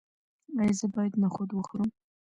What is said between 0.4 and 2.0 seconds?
ایا زه باید نخود وخورم؟